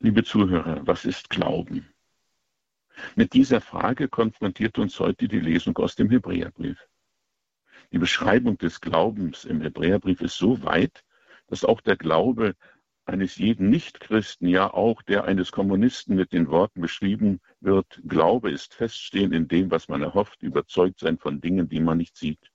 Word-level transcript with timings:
Liebe 0.00 0.22
Zuhörer, 0.22 0.86
was 0.86 1.04
ist 1.04 1.28
Glauben? 1.28 1.92
Mit 3.16 3.32
dieser 3.32 3.60
Frage 3.60 4.08
konfrontiert 4.08 4.78
uns 4.78 5.00
heute 5.00 5.26
die 5.26 5.40
Lesung 5.40 5.76
aus 5.78 5.96
dem 5.96 6.08
Hebräerbrief. 6.08 6.88
Die 7.90 7.98
Beschreibung 7.98 8.56
des 8.58 8.80
Glaubens 8.80 9.44
im 9.44 9.60
Hebräerbrief 9.60 10.20
ist 10.20 10.38
so 10.38 10.62
weit, 10.62 11.04
dass 11.48 11.64
auch 11.64 11.80
der 11.80 11.96
Glaube 11.96 12.54
eines 13.06 13.38
jeden 13.38 13.70
Nichtchristen, 13.70 14.46
ja 14.46 14.72
auch 14.72 15.02
der 15.02 15.24
eines 15.24 15.50
Kommunisten 15.50 16.14
mit 16.14 16.32
den 16.32 16.46
Worten 16.46 16.80
beschrieben 16.80 17.40
wird, 17.58 18.00
Glaube 18.06 18.52
ist 18.52 18.74
Feststehen 18.74 19.32
in 19.32 19.48
dem, 19.48 19.72
was 19.72 19.88
man 19.88 20.02
erhofft, 20.02 20.44
überzeugt 20.44 21.00
sein 21.00 21.18
von 21.18 21.40
Dingen, 21.40 21.68
die 21.68 21.80
man 21.80 21.98
nicht 21.98 22.16
sieht. 22.16 22.52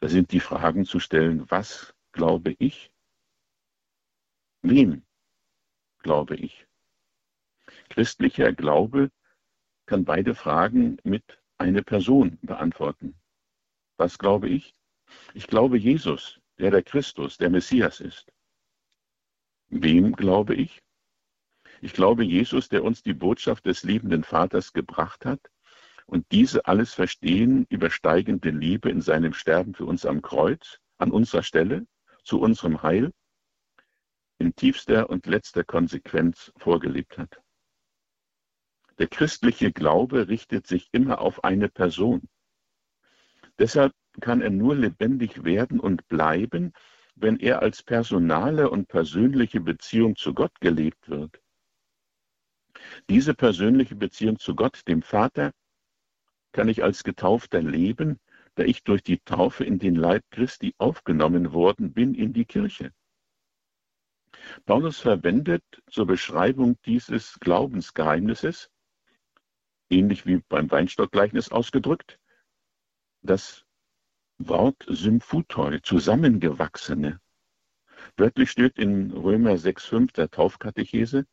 Da 0.00 0.08
sind 0.08 0.30
die 0.32 0.40
Fragen 0.40 0.84
zu 0.84 1.00
stellen, 1.00 1.50
was 1.50 1.94
glaube 2.12 2.54
ich? 2.58 2.92
Wem 4.60 5.07
glaube 5.98 6.36
ich? 6.36 6.66
Christlicher 7.88 8.52
Glaube 8.52 9.10
kann 9.86 10.04
beide 10.04 10.34
Fragen 10.34 10.98
mit 11.04 11.38
einer 11.58 11.82
Person 11.82 12.38
beantworten. 12.42 13.14
Was 13.96 14.18
glaube 14.18 14.48
ich? 14.48 14.74
Ich 15.34 15.46
glaube 15.46 15.78
Jesus, 15.78 16.40
der 16.58 16.70
der 16.70 16.82
Christus, 16.82 17.38
der 17.38 17.50
Messias 17.50 18.00
ist. 18.00 18.32
Wem 19.68 20.12
glaube 20.12 20.54
ich? 20.54 20.82
Ich 21.80 21.92
glaube 21.92 22.24
Jesus, 22.24 22.68
der 22.68 22.84
uns 22.84 23.02
die 23.02 23.14
Botschaft 23.14 23.66
des 23.66 23.82
liebenden 23.82 24.24
Vaters 24.24 24.72
gebracht 24.72 25.24
hat 25.24 25.40
und 26.06 26.26
diese 26.32 26.66
alles 26.66 26.94
Verstehen 26.94 27.66
übersteigende 27.68 28.50
Liebe 28.50 28.90
in 28.90 29.00
seinem 29.00 29.32
Sterben 29.32 29.74
für 29.74 29.84
uns 29.84 30.04
am 30.04 30.22
Kreuz, 30.22 30.80
an 30.98 31.10
unserer 31.10 31.42
Stelle, 31.42 31.86
zu 32.24 32.40
unserem 32.40 32.82
Heil, 32.82 33.12
in 34.38 34.54
tiefster 34.54 35.10
und 35.10 35.26
letzter 35.26 35.64
Konsequenz 35.64 36.52
vorgelebt 36.56 37.18
hat. 37.18 37.40
Der 38.98 39.06
christliche 39.06 39.72
Glaube 39.72 40.28
richtet 40.28 40.66
sich 40.66 40.88
immer 40.92 41.20
auf 41.20 41.44
eine 41.44 41.68
Person. 41.68 42.28
Deshalb 43.58 43.92
kann 44.20 44.40
er 44.40 44.50
nur 44.50 44.74
lebendig 44.74 45.44
werden 45.44 45.80
und 45.80 46.06
bleiben, 46.08 46.72
wenn 47.14 47.38
er 47.38 47.62
als 47.62 47.82
personale 47.82 48.70
und 48.70 48.88
persönliche 48.88 49.60
Beziehung 49.60 50.16
zu 50.16 50.34
Gott 50.34 50.60
gelebt 50.60 51.08
wird. 51.08 51.40
Diese 53.08 53.34
persönliche 53.34 53.96
Beziehung 53.96 54.38
zu 54.38 54.54
Gott, 54.54 54.82
dem 54.86 55.02
Vater, 55.02 55.52
kann 56.52 56.68
ich 56.68 56.82
als 56.82 57.04
Getaufter 57.04 57.62
leben, 57.62 58.18
da 58.54 58.64
ich 58.64 58.82
durch 58.82 59.02
die 59.02 59.18
Taufe 59.18 59.64
in 59.64 59.78
den 59.78 59.94
Leib 59.94 60.24
Christi 60.30 60.74
aufgenommen 60.78 61.52
worden 61.52 61.92
bin 61.92 62.14
in 62.14 62.32
die 62.32 62.44
Kirche. 62.44 62.92
Paulus 64.66 64.98
verwendet 65.00 65.64
zur 65.90 66.06
Beschreibung 66.06 66.80
dieses 66.84 67.38
Glaubensgeheimnisses, 67.40 68.70
ähnlich 69.90 70.26
wie 70.26 70.38
beim 70.48 70.70
Weinstockgleichnis 70.70 71.50
ausgedrückt, 71.50 72.18
das 73.22 73.64
Wort 74.38 74.84
Symphutoi, 74.88 75.80
zusammengewachsene. 75.82 77.20
Wörtlich 78.16 78.50
steht 78.50 78.78
in 78.78 79.10
Römer 79.10 79.54
6,5 79.54 80.12
der 80.12 80.30
Taufkatechese, 80.30 81.26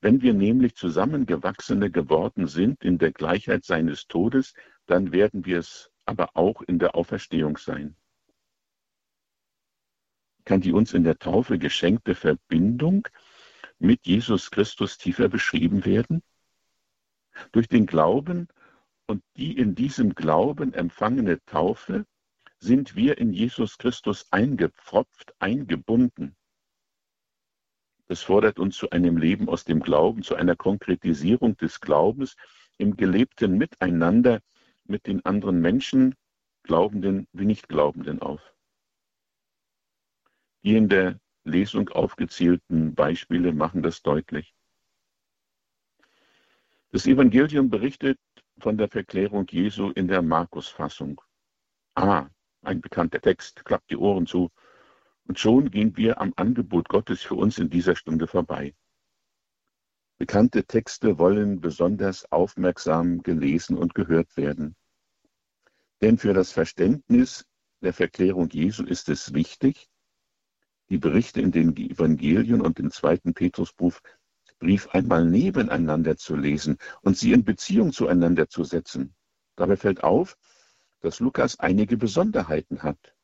wenn 0.00 0.22
wir 0.22 0.34
nämlich 0.34 0.74
zusammengewachsene 0.74 1.90
geworden 1.90 2.46
sind 2.46 2.82
in 2.82 2.98
der 2.98 3.12
Gleichheit 3.12 3.64
seines 3.64 4.06
Todes, 4.06 4.54
dann 4.86 5.12
werden 5.12 5.44
wir 5.44 5.58
es 5.58 5.90
aber 6.04 6.30
auch 6.34 6.62
in 6.62 6.78
der 6.78 6.94
Auferstehung 6.94 7.58
sein. 7.58 7.96
Kann 10.46 10.60
die 10.60 10.72
uns 10.72 10.94
in 10.94 11.02
der 11.02 11.18
Taufe 11.18 11.58
geschenkte 11.58 12.14
Verbindung 12.14 13.06
mit 13.80 14.06
Jesus 14.06 14.52
Christus 14.52 14.96
tiefer 14.96 15.28
beschrieben 15.28 15.84
werden? 15.84 16.22
Durch 17.50 17.66
den 17.66 17.84
Glauben 17.84 18.46
und 19.08 19.24
die 19.36 19.58
in 19.58 19.74
diesem 19.74 20.14
Glauben 20.14 20.72
empfangene 20.72 21.44
Taufe 21.46 22.06
sind 22.58 22.94
wir 22.94 23.18
in 23.18 23.32
Jesus 23.32 23.76
Christus 23.76 24.32
eingepfropft, 24.32 25.34
eingebunden. 25.40 26.36
Das 28.06 28.22
fordert 28.22 28.60
uns 28.60 28.76
zu 28.76 28.90
einem 28.90 29.16
Leben 29.16 29.48
aus 29.48 29.64
dem 29.64 29.80
Glauben, 29.80 30.22
zu 30.22 30.36
einer 30.36 30.54
Konkretisierung 30.54 31.56
des 31.56 31.80
Glaubens 31.80 32.36
im 32.78 32.96
gelebten 32.96 33.58
Miteinander 33.58 34.40
mit 34.84 35.08
den 35.08 35.24
anderen 35.24 35.60
Menschen, 35.60 36.14
Glaubenden 36.62 37.26
wie 37.32 37.46
Nichtglaubenden 37.46 38.22
auf. 38.22 38.55
Die 40.66 40.74
in 40.74 40.88
der 40.88 41.20
Lesung 41.44 41.90
aufgezählten 41.90 42.96
Beispiele 42.96 43.52
machen 43.52 43.84
das 43.84 44.02
deutlich. 44.02 44.52
Das 46.90 47.06
Evangelium 47.06 47.70
berichtet 47.70 48.18
von 48.58 48.76
der 48.76 48.88
Verklärung 48.88 49.46
Jesu 49.48 49.90
in 49.90 50.08
der 50.08 50.22
Markus-Fassung. 50.22 51.20
Ah, 51.94 52.26
ein 52.62 52.80
bekannter 52.80 53.20
Text, 53.20 53.64
klappt 53.64 53.92
die 53.92 53.96
Ohren 53.96 54.26
zu. 54.26 54.50
Und 55.28 55.38
schon 55.38 55.70
gehen 55.70 55.96
wir 55.96 56.20
am 56.20 56.32
Angebot 56.34 56.88
Gottes 56.88 57.22
für 57.22 57.36
uns 57.36 57.58
in 57.58 57.70
dieser 57.70 57.94
Stunde 57.94 58.26
vorbei. 58.26 58.74
Bekannte 60.18 60.64
Texte 60.64 61.16
wollen 61.16 61.60
besonders 61.60 62.24
aufmerksam 62.32 63.22
gelesen 63.22 63.78
und 63.78 63.94
gehört 63.94 64.36
werden. 64.36 64.74
Denn 66.02 66.18
für 66.18 66.34
das 66.34 66.50
Verständnis 66.50 67.46
der 67.82 67.92
Verklärung 67.92 68.48
Jesu 68.50 68.84
ist 68.84 69.08
es 69.08 69.32
wichtig, 69.32 69.88
die 70.88 70.98
Berichte 70.98 71.40
in 71.40 71.52
den 71.52 71.76
Evangelien 71.76 72.60
und 72.60 72.78
im 72.78 72.90
zweiten 72.90 73.34
Petrusbrief 73.34 74.00
Brief 74.58 74.88
einmal 74.88 75.26
nebeneinander 75.26 76.16
zu 76.16 76.34
lesen 76.34 76.78
und 77.02 77.18
sie 77.18 77.32
in 77.32 77.44
Beziehung 77.44 77.92
zueinander 77.92 78.48
zu 78.48 78.64
setzen. 78.64 79.14
Dabei 79.54 79.76
fällt 79.76 80.02
auf, 80.02 80.38
dass 81.00 81.20
Lukas 81.20 81.58
einige 81.60 81.98
Besonderheiten 81.98 82.82
hat. 82.82 83.14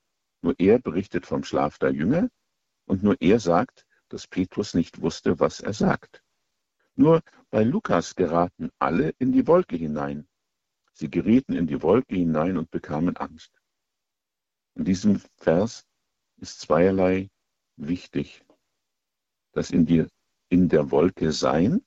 Nur 0.42 0.54
er 0.58 0.78
berichtet 0.78 1.24
vom 1.24 1.42
Schlaf 1.42 1.78
der 1.78 1.92
Jünger 1.92 2.28
und 2.84 3.02
nur 3.02 3.16
er 3.20 3.40
sagt, 3.40 3.86
dass 4.10 4.26
Petrus 4.26 4.74
nicht 4.74 5.00
wusste, 5.00 5.40
was 5.40 5.60
er 5.60 5.72
sagt. 5.72 6.22
Nur 6.96 7.22
bei 7.50 7.64
Lukas 7.64 8.14
geraten 8.14 8.70
alle 8.78 9.14
in 9.18 9.32
die 9.32 9.46
Wolke 9.46 9.76
hinein. 9.76 10.28
Sie 10.92 11.10
gerieten 11.10 11.54
in 11.54 11.66
die 11.66 11.80
Wolke 11.80 12.14
hinein 12.14 12.58
und 12.58 12.70
bekamen 12.70 13.16
Angst. 13.16 13.58
In 14.74 14.84
diesem 14.84 15.22
Vers 15.38 15.86
ist 16.36 16.60
zweierlei 16.60 17.30
wichtig. 17.88 18.43
Das 19.53 19.70
in, 19.70 19.87
die, 19.87 20.06
in 20.48 20.69
der 20.69 20.91
Wolke 20.91 21.32
sein 21.32 21.84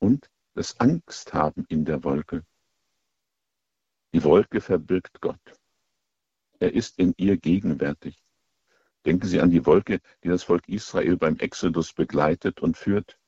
und 0.00 0.30
das 0.54 0.78
Angst 0.80 1.34
haben 1.34 1.64
in 1.68 1.84
der 1.84 2.04
Wolke. 2.04 2.44
Die 4.12 4.24
Wolke 4.24 4.60
verbirgt 4.60 5.20
Gott. 5.20 5.40
Er 6.58 6.72
ist 6.72 6.98
in 6.98 7.14
ihr 7.16 7.36
gegenwärtig. 7.36 8.22
Denken 9.04 9.26
Sie 9.26 9.40
an 9.40 9.50
die 9.50 9.64
Wolke, 9.64 10.00
die 10.24 10.28
das 10.28 10.42
Volk 10.42 10.68
Israel 10.68 11.16
beim 11.16 11.36
Exodus 11.36 11.92
begleitet 11.92 12.60
und 12.60 12.76
führt. 12.76 13.18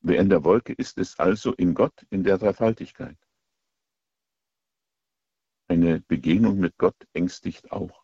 Wer 0.00 0.20
in 0.20 0.28
der 0.28 0.44
Wolke 0.44 0.72
ist, 0.72 0.98
ist 0.98 1.18
also 1.18 1.52
in 1.54 1.74
Gott 1.74 2.06
in 2.10 2.22
der 2.24 2.38
Dreifaltigkeit. 2.38 3.16
Eine 5.66 6.00
Begegnung 6.00 6.58
mit 6.58 6.76
Gott 6.76 6.96
ängstigt 7.14 7.72
auch. 7.72 8.03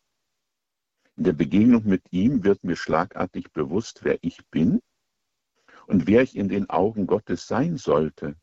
In 1.16 1.24
der 1.24 1.32
Begegnung 1.32 1.84
mit 1.84 2.02
ihm 2.12 2.44
wird 2.44 2.64
mir 2.64 2.76
schlagartig 2.76 3.52
bewusst, 3.52 4.04
wer 4.04 4.18
ich 4.22 4.44
bin 4.50 4.80
und 5.86 6.06
wer 6.06 6.22
ich 6.22 6.36
in 6.36 6.48
den 6.48 6.70
Augen 6.70 7.06
Gottes 7.06 7.46
sein 7.46 7.76
sollte. 7.76 8.36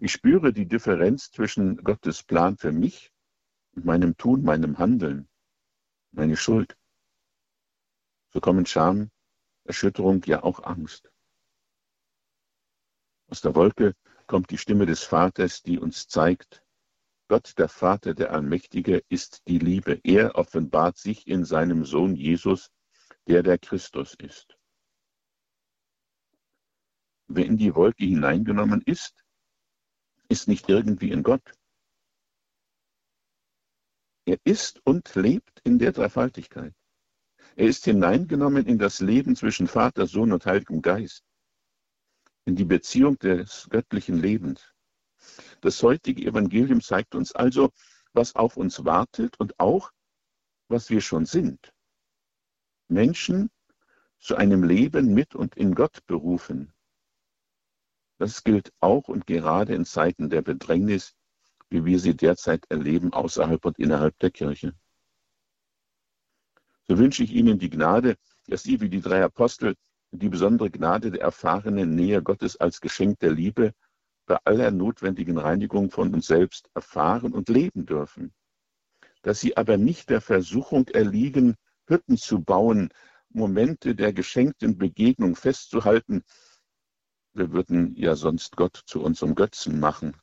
Ich 0.00 0.12
spüre 0.12 0.52
die 0.52 0.66
Differenz 0.66 1.30
zwischen 1.30 1.78
Gottes 1.78 2.22
Plan 2.22 2.56
für 2.56 2.72
mich 2.72 3.12
und 3.72 3.84
meinem 3.84 4.16
Tun, 4.16 4.42
meinem 4.42 4.78
Handeln, 4.78 5.28
meine 6.12 6.36
Schuld. 6.36 6.76
So 8.32 8.40
kommen 8.40 8.66
Scham, 8.66 9.10
Erschütterung, 9.64 10.22
ja 10.24 10.42
auch 10.42 10.62
Angst. 10.64 11.10
Aus 13.28 13.40
der 13.40 13.54
Wolke 13.54 13.94
kommt 14.26 14.50
die 14.50 14.58
Stimme 14.58 14.86
des 14.86 15.02
Vaters, 15.02 15.62
die 15.62 15.78
uns 15.78 16.06
zeigt, 16.06 16.62
Gott, 17.28 17.54
der 17.58 17.68
Vater, 17.68 18.14
der 18.14 18.32
Allmächtige, 18.32 19.02
ist 19.08 19.42
die 19.48 19.58
Liebe. 19.58 20.00
Er 20.04 20.36
offenbart 20.36 20.96
sich 20.96 21.26
in 21.26 21.44
seinem 21.44 21.84
Sohn 21.84 22.14
Jesus, 22.14 22.70
der 23.26 23.42
der 23.42 23.58
Christus 23.58 24.14
ist. 24.14 24.56
Wer 27.28 27.46
in 27.46 27.56
die 27.56 27.74
Wolke 27.74 28.04
hineingenommen 28.04 28.80
ist, 28.82 29.24
ist 30.28 30.46
nicht 30.46 30.68
irgendwie 30.68 31.10
in 31.10 31.24
Gott. 31.24 31.52
Er 34.24 34.38
ist 34.44 34.80
und 34.84 35.12
lebt 35.16 35.60
in 35.64 35.78
der 35.78 35.92
Dreifaltigkeit. 35.92 36.74
Er 37.56 37.66
ist 37.66 37.84
hineingenommen 37.84 38.66
in 38.66 38.78
das 38.78 39.00
Leben 39.00 39.34
zwischen 39.34 39.66
Vater, 39.66 40.06
Sohn 40.06 40.32
und 40.32 40.46
Heiligem 40.46 40.82
Geist, 40.82 41.24
in 42.44 42.54
die 42.54 42.64
Beziehung 42.64 43.18
des 43.18 43.66
göttlichen 43.70 44.18
Lebens. 44.18 44.75
Das 45.60 45.82
heutige 45.82 46.26
Evangelium 46.26 46.80
zeigt 46.80 47.14
uns 47.14 47.32
also, 47.32 47.70
was 48.12 48.34
auf 48.34 48.56
uns 48.56 48.84
wartet 48.84 49.38
und 49.38 49.58
auch, 49.58 49.90
was 50.68 50.90
wir 50.90 51.00
schon 51.00 51.26
sind. 51.26 51.72
Menschen 52.88 53.50
zu 54.18 54.36
einem 54.36 54.64
Leben 54.64 55.14
mit 55.14 55.34
und 55.34 55.56
in 55.56 55.74
Gott 55.74 56.04
berufen. 56.06 56.72
Das 58.18 58.44
gilt 58.44 58.72
auch 58.80 59.08
und 59.08 59.26
gerade 59.26 59.74
in 59.74 59.84
Zeiten 59.84 60.30
der 60.30 60.42
Bedrängnis, 60.42 61.14
wie 61.68 61.84
wir 61.84 61.98
sie 61.98 62.16
derzeit 62.16 62.64
erleben, 62.70 63.12
außerhalb 63.12 63.64
und 63.64 63.78
innerhalb 63.78 64.18
der 64.20 64.30
Kirche. 64.30 64.74
So 66.88 66.98
wünsche 66.98 67.24
ich 67.24 67.32
Ihnen 67.32 67.58
die 67.58 67.70
Gnade, 67.70 68.16
dass 68.46 68.62
Sie 68.62 68.80
wie 68.80 68.88
die 68.88 69.00
drei 69.00 69.22
Apostel 69.22 69.74
die 70.12 70.28
besondere 70.28 70.70
Gnade 70.70 71.10
der 71.10 71.20
erfahrenen 71.20 71.94
Nähe 71.94 72.22
Gottes 72.22 72.56
als 72.56 72.80
Geschenk 72.80 73.18
der 73.18 73.32
Liebe 73.32 73.74
bei 74.26 74.38
aller 74.44 74.70
notwendigen 74.70 75.38
Reinigung 75.38 75.90
von 75.90 76.12
uns 76.12 76.26
selbst 76.26 76.68
erfahren 76.74 77.32
und 77.32 77.48
leben 77.48 77.86
dürfen. 77.86 78.34
Dass 79.22 79.40
Sie 79.40 79.56
aber 79.56 79.76
nicht 79.76 80.10
der 80.10 80.20
Versuchung 80.20 80.88
erliegen, 80.88 81.56
Hütten 81.86 82.16
zu 82.16 82.40
bauen, 82.40 82.90
Momente 83.30 83.94
der 83.94 84.12
geschenkten 84.12 84.76
Begegnung 84.78 85.36
festzuhalten. 85.36 86.24
Wir 87.32 87.52
würden 87.52 87.94
ja 87.96 88.16
sonst 88.16 88.56
Gott 88.56 88.82
zu 88.86 89.02
unserem 89.02 89.34
Götzen 89.34 89.78
machen. 89.78 90.16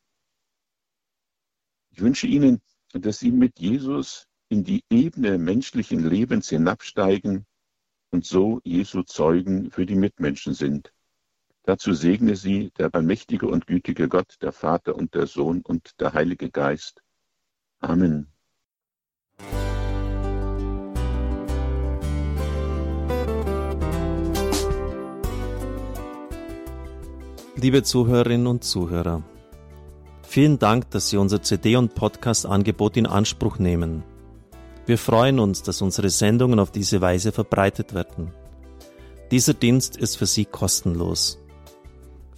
Ich 1.92 2.02
wünsche 2.02 2.28
Ihnen, 2.28 2.62
dass 2.92 3.20
Sie 3.20 3.32
mit 3.32 3.60
Jesus 3.60 4.28
in 4.50 4.64
die 4.64 4.84
Ebene 4.90 5.38
menschlichen 5.38 6.08
Lebens 6.08 6.50
hinabsteigen 6.50 7.46
und 8.12 8.26
so 8.26 8.62
Jesu 8.64 9.04
Zeugen 9.04 9.72
für 9.72 9.86
die 9.86 9.96
Mitmenschen 9.96 10.54
sind. 10.54 10.94
Dazu 11.66 11.94
segne 11.94 12.36
sie 12.36 12.72
der 12.78 12.94
allmächtige 12.94 13.48
und 13.48 13.68
gütige 13.68 14.10
Gott, 14.10 14.36
der 14.42 14.52
Vater 14.52 14.96
und 14.96 15.16
der 15.16 15.28
Sohn 15.28 15.62
und 15.62 15.98
der 16.02 16.14
Heilige 16.14 16.50
Geist. 16.50 17.02
Amen. 17.80 18.28
Liebe 27.56 27.82
Zuhörerinnen 27.82 28.48
und 28.48 28.66
Zuhörer, 28.66 29.24
vielen 30.24 30.60
Dank, 30.60 30.92
dass 30.92 31.10
Sie 31.10 31.16
unser 31.16 31.42
CD- 31.42 31.78
und 31.78 31.96
Podcast-Angebot 31.96 32.98
in 32.98 33.06
Anspruch 33.06 33.58
nehmen. 33.58 34.04
Wir 34.86 34.98
freuen 34.98 35.40
uns, 35.40 35.64
dass 35.64 35.82
unsere 35.82 36.10
Sendungen 36.10 36.60
auf 36.60 36.72
diese 36.72 37.00
Weise 37.00 37.32
verbreitet 37.32 37.94
werden. 37.94 38.34
Dieser 39.32 39.54
Dienst 39.54 39.96
ist 39.96 40.18
für 40.18 40.26
Sie 40.26 40.44
kostenlos. 40.44 41.43